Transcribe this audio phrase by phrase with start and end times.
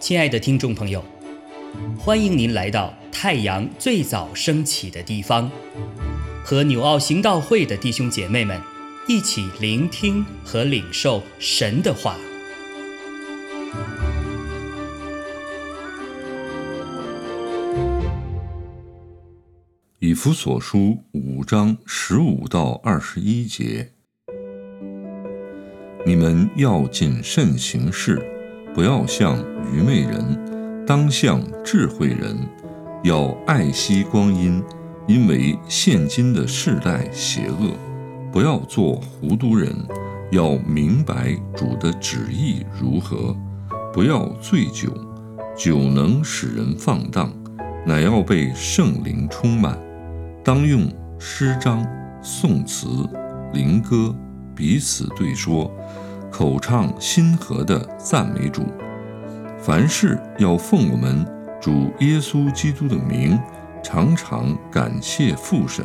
[0.00, 1.04] 亲爱的听众朋友，
[1.96, 5.48] 欢迎您来到太阳最早升起的地方，
[6.42, 8.60] 和纽奥行道会的弟兄姐妹们
[9.06, 12.16] 一起聆听和领受神的话。
[20.00, 23.92] 以弗所书五章十五到二十一节，
[26.06, 28.20] 你们要谨慎行事。
[28.74, 29.36] 不要像
[29.72, 32.36] 愚昧人，当像智慧人；
[33.02, 34.62] 要爱惜光阴，
[35.08, 37.76] 因为现今的世代邪恶。
[38.32, 39.74] 不要做糊涂人，
[40.30, 43.36] 要明白主的旨意如何。
[43.92, 44.88] 不要醉酒，
[45.56, 47.32] 酒能使人放荡，
[47.84, 49.76] 乃要被圣灵充满。
[50.44, 50.88] 当用
[51.18, 51.84] 诗章、
[52.22, 52.86] 颂词、
[53.52, 54.14] 灵歌
[54.54, 55.70] 彼此对说。
[56.32, 58.64] 口唱心和的赞美主，
[59.58, 61.26] 凡事要奉我们
[61.60, 63.36] 主耶稣基督的名，
[63.82, 65.84] 常常感谢父神，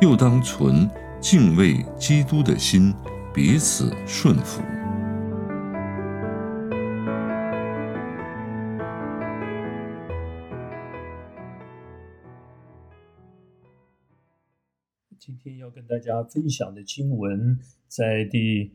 [0.00, 0.90] 又当存
[1.20, 2.92] 敬畏基督的心，
[3.32, 4.60] 彼此顺服。
[15.24, 17.56] 今天要跟大家分享的经文
[17.86, 18.72] 在第。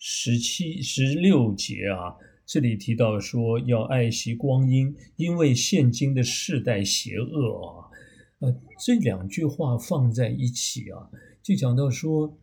[0.00, 2.14] 十七、十六节啊，
[2.46, 7.90] 这里提到说要爱惜光阴，因为现今的世代邪恶啊。
[8.38, 11.10] 呃，这两句话放在一起啊，
[11.42, 12.38] 就讲到说，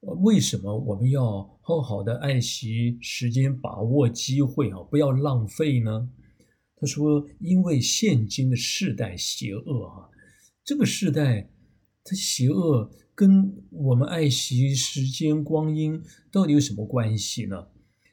[0.00, 6.10] 为什么我们要好好的爱惜时间，把握机会啊，不要浪费呢？
[6.74, 10.10] 他说，因为现今的世代邪恶啊，
[10.64, 11.48] 这个世代
[12.06, 12.90] 他邪恶。
[13.16, 17.68] 跟我们爱惜时间光阴到底有什么关系呢？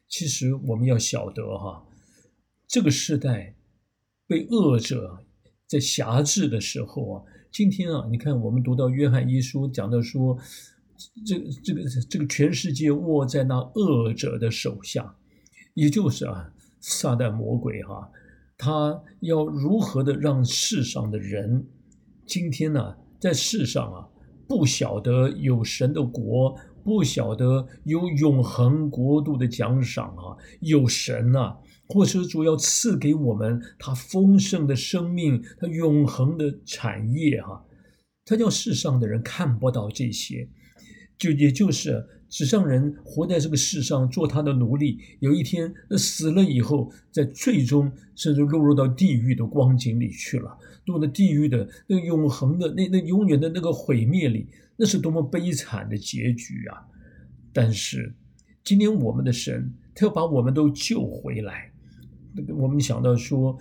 [0.07, 1.85] 其实我们要晓得哈，
[2.69, 3.53] 这个时代
[4.25, 5.25] 被恶者
[5.67, 10.37] 在辖制的时候啊，今天啊，你看我们读到约翰一书讲到说，
[11.25, 15.17] 这这个这个全世界握在那恶者的手下，
[15.73, 18.09] 也就是啊，撒旦魔鬼哈，
[18.57, 21.67] 他要如何的让世上的人
[22.25, 24.09] 今天呢，在世上啊。
[24.45, 26.53] 不晓得有神的国，
[26.83, 30.35] 不晓得有永恒国度的奖赏啊！
[30.59, 31.55] 有神呐，
[31.87, 37.63] 或者主要赐给我们他丰盛的生命，他永恒的产业哈。
[38.25, 40.47] 他叫世上的人看不到这些，
[41.17, 50.55] 就也就是纸上人活在这个世上做他的奴隶，有一天死了以后，在最终甚至落入到地狱的光景里去了。
[50.85, 56.81] 落到地狱的那个永恒的那那永远的那个毁灭里，那是多么悲惨的结局啊！
[57.53, 58.13] 但是
[58.63, 61.71] 今天我们的神，他要把我们都救回来。
[62.49, 63.57] 我们想到说，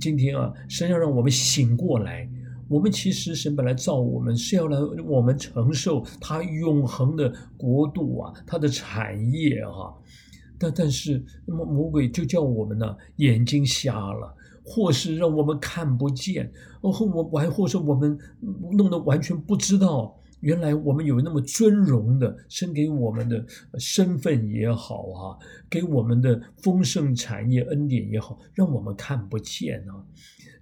[0.00, 2.28] 今天啊，神要让我们醒过来。
[2.68, 9.92] 我们其实神本来造我们是要来我们承受他永恒的国度啊，他的产业哈。
[10.58, 14.36] 但但是那么魔鬼就叫我们呢眼睛瞎了。
[14.64, 18.18] 或是让我们看不见，哦，我我还或是我们
[18.72, 23.44] 弄得完全不知道，原来我们有那么尊荣的生给我们的
[23.78, 25.36] 身份也好啊，
[25.68, 30.04] 给我们的丰盛产业恩典也好，让我们看不见啊。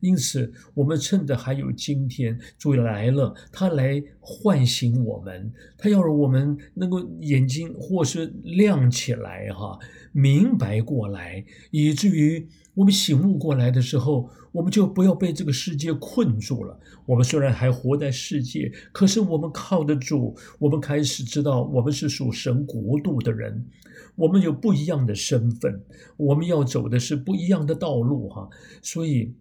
[0.00, 9.78] 因此，我们趁着还有今天，主来了，他来唤醒我们，他要让我们能够眼睛或是亮起来哈，
[10.12, 12.46] 明白过来，以至于。
[12.74, 16.78] 我们醒悟过来的时候，我们就不要被这个世界困住了。
[17.06, 20.36] 我们虽然还活在世界，可是我们靠得住。
[20.60, 23.66] 我们开始知道，我们是属神国度的人，
[24.14, 25.82] 我们有不一样的身份，
[26.16, 28.48] 我们要走的是不一样的道路哈。
[28.80, 29.34] 所以，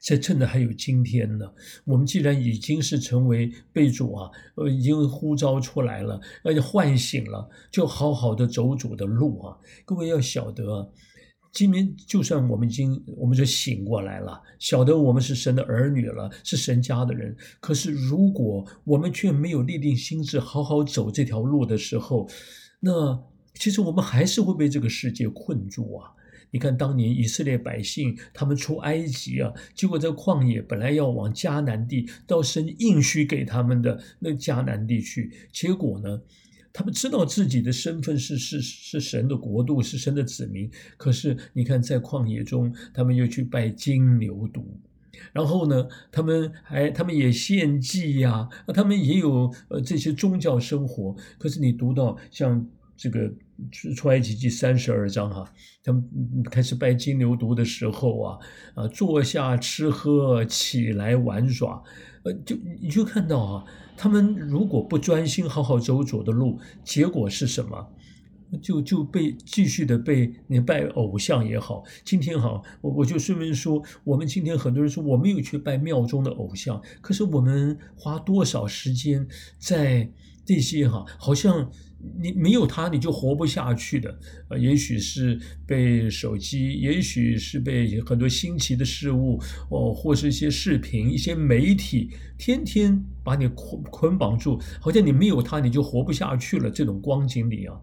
[0.00, 1.46] 才趁着还有今天呢，
[1.84, 9.56] 我们既然已经是成为被主啊，呃，已经呼召出来了，而且唤醒了，就好好的走主的路啊。
[9.84, 10.90] 各位要晓得。
[11.52, 17.36] 今天就算我们已经，我们就醒过来了，晓得我们是神的儿女了，是神家的人。
[17.58, 22.30] 可是如果我们却没有立定心智，好好走这条路的时候，
[22.78, 23.20] 那
[23.54, 26.12] 其实我们还是会被这个世界困住啊！
[26.50, 36.20] 你看当年以色列百姓他们出埃及啊，结果在旷野本来要往迦南地，到神应许给他们的那迦南地去，结果呢？
[36.72, 40.70] 他们知道自己的身份是是是神的国度，是神的子民。
[40.96, 44.62] 可是你看，在旷野中，他们又去拜金牛犊，
[45.32, 51.16] 然后呢，他们还他们也献祭呀，他们也有呃这些宗教生活。
[51.38, 52.64] 可是你读到像
[53.00, 53.32] 这个
[53.72, 55.50] 出出埃及记三十二章哈，
[55.82, 56.04] 他们
[56.50, 58.38] 开始拜金牛犊的时候啊，
[58.74, 61.82] 啊，坐下吃喝，起来玩耍，
[62.24, 63.64] 呃，就你就看到啊，
[63.96, 67.88] 他们如果不专心好好走走的路，结果是什么？
[68.60, 79.26] 就就被继续的被你拜偶像也好，今天哈，我我就顺便说，我们今天很多人说我没有去拜庙中的偶像，可是我们花多少时间
[79.58, 80.06] 在
[80.50, 81.70] 这些哈，好像
[82.20, 84.18] 你没有他你就活不下去的，
[84.48, 97.80] 呃，也许是被手机，也许是被很多新奇的事物哦，或是一些视频、一些媒体，天天把你捆捆绑住，好像你没有他你就活不下去了，这种光景里啊。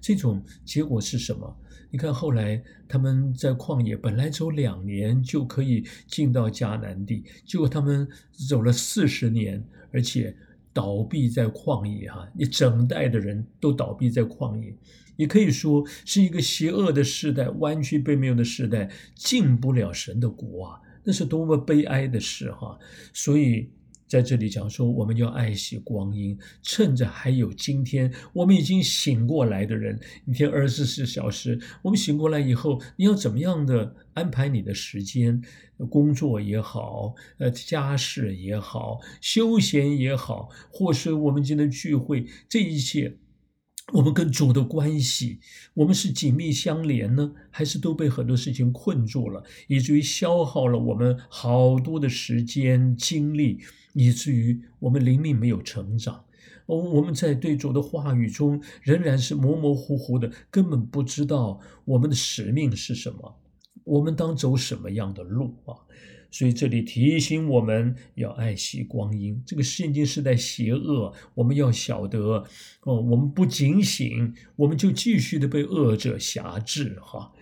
[0.00, 1.54] 这种结果是什么？
[1.90, 8.08] 你看后来他们在旷野本来走两年就可以进到迦南地，结果他们
[8.48, 9.62] 走了四十年，
[9.92, 10.34] 而且
[10.78, 14.72] 倒闭在旷野哈，一整代的人都倒闭在旷野，
[15.16, 22.78] 也可以说是一个邪恶的时代、弯曲背谬的时代，进不了神的国啊，那是多么悲哀的事哈！
[23.12, 23.68] 所以。
[24.08, 35.42] 在这里讲说，我们要爱惜光阴，趁着还有今天，我们已经醒过来的人，一天二十四小时，我们醒过来以后，你要怎么样的安排你的时间？
[35.90, 43.16] 工作也好，呃，家事也好，休闲也好，或是我们今天聚会，这一切，
[43.94, 45.40] 我们跟主的关系，
[45.72, 53.60] 我们是紧密相连呢，还是都被很多事情困住了，以至于消耗了我们好多的时间精力？
[53.94, 56.22] 以至于我们灵命没有成长，
[56.66, 63.40] 哦，我们在对主的话语中仍然是模模糊糊的，根本不知道我们的使命是什么，
[63.84, 65.74] 我们当走什么样的路啊？
[66.30, 69.42] 所以这里提醒我们要爱惜光阴。
[69.46, 72.44] 这个现今时代邪恶，我们要晓得
[72.82, 77.32] 哦，我们不警醒，我们就继续的被恶者辖制哈。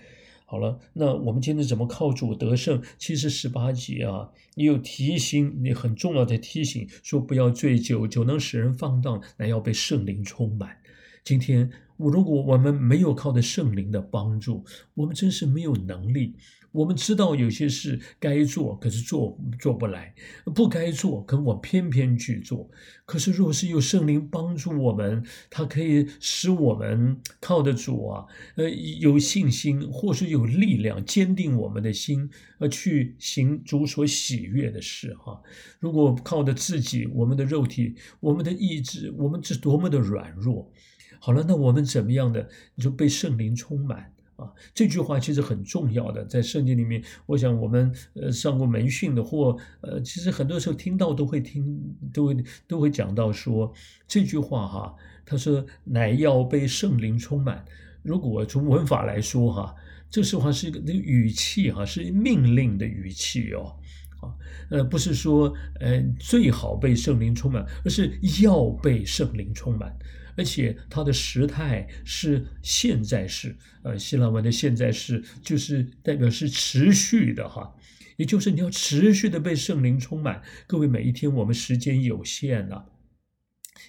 [0.49, 2.81] 好了，那我们今天怎么靠主得胜？
[2.99, 10.77] 其实十八节啊，你有提醒，你很重要的提醒，说不要醉酒，酒能使人放荡，乃要被圣灵充满。
[11.25, 14.65] 今天我如果我们没有靠着圣灵的帮助，
[14.95, 16.35] 我们真是没有能力。
[16.73, 20.13] 我们知道有些事该做，可是做做不来；
[20.55, 22.69] 不该做，可我偏偏去做。
[23.07, 28.27] 可是若是有圣灵帮助我们，他可以使我们靠得住啊，
[28.57, 32.29] 呃，有信心，或是有力量，坚定我们的心，
[32.59, 35.41] 呃，去行主所喜悦的事哈。
[35.81, 40.71] 如果靠着自己，我们的肉体，我们的意志，我们是多么的软弱。
[41.19, 44.13] 好了，那我们怎么样的你就被圣灵充满？
[44.37, 53.73] 啊，这句话其实很重要的，在圣经里面，我想我们呃上过门训的，或呃其实很多时候听到都会听，都会都会讲到说
[54.07, 54.95] 这句话哈，
[55.25, 57.65] 他说乃要被圣灵充满。
[58.03, 59.75] 如果从文法来说哈，
[60.11, 63.75] 这句话是一个那个语气哈，是命令的语气哦，
[64.21, 64.29] 啊
[64.69, 65.51] 呃不是说
[65.81, 68.13] 呃最好被圣灵充满，而是
[68.43, 69.97] 要被圣灵充满。
[70.37, 77.75] 而且它的时态是现在式，呃，希腊文的现在式就是代表是持续的哈，
[78.17, 80.43] 也就是你要持续的被圣灵充满。
[80.67, 82.85] 各位，每一天我们时间有限呐，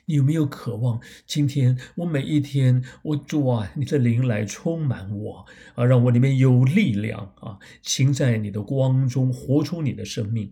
[0.05, 5.45] 你有没有渴望今天我每一天我主啊，你的灵来充满我
[5.75, 10.51] 啊，让我里面有力量啊，行在你的光中，活出你的生命。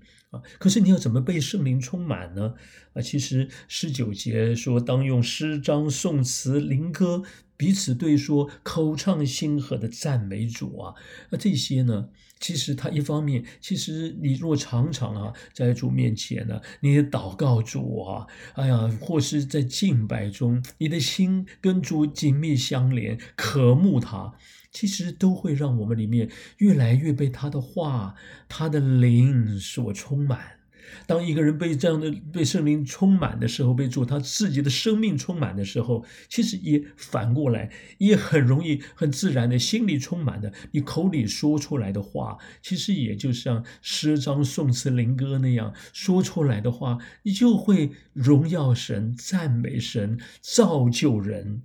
[0.60, 2.54] 可是你要怎么被圣灵充满呢？
[2.94, 7.24] 啊，其实十九节说，当用诗章、颂词、灵歌
[7.58, 10.94] 彼此对说，口唱心和的赞美主啊。
[11.30, 24.34] 那这些呢，其实他一方面，其实你若常常啊在主面前呢，你祷告主啊，哎呀，或是在敬拜中，你的心跟主紧密相连，渴慕他。
[24.76, 28.14] 其实都会让我们里面越来越被他的话、
[28.50, 30.60] 他的灵所充满。
[31.08, 51.62] 当一个人被这样的被圣灵充满的时候，被主他自己的生命充满的时候，其实也反过来，也很容易、很自然的心里充满的，你口里说出来的话，其实也就像诗章、颂词、灵歌那样说出来的话，你就会荣耀神、赞美神、造就人，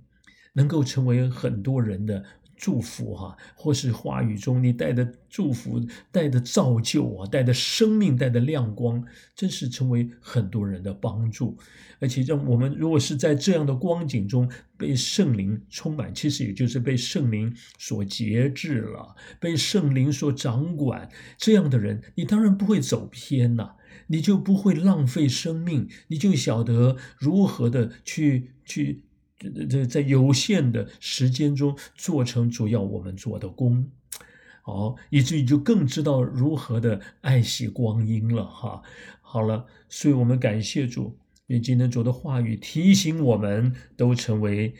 [0.53, 2.23] 能够成为很多人的。
[2.61, 9.03] 祝福哈，或是话语中你带的祝福、带的造就啊、带的生命、带的亮光，
[9.35, 11.57] 真是成为很多人的帮助。
[11.99, 21.09] 而且让我们如果是在这样的光景中被圣灵充满，其实也就是被圣灵所节制了，被圣灵所掌管。
[21.39, 23.71] 这样的人，你当然不会走偏呐，
[24.05, 29.05] 你就不会浪费生命，你就晓得如何的去去。
[29.41, 33.89] 这这在有限的时间中做成主要我们做的工，
[34.65, 38.81] 哦，以至于就更知道如何的爱惜光阴了哈。
[39.21, 41.17] 好了，所以我们感谢主，
[41.47, 44.75] 愿今天主的话语提醒我们，都成为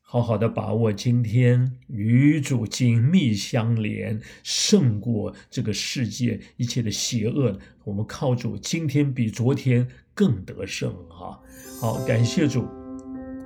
[0.00, 7.58] 好好的把握今天与主紧密相连，胜过这个世界一切的邪恶。
[7.84, 11.40] 我们靠主，今天比昨天更得胜哈。
[11.80, 12.79] 好，感谢主。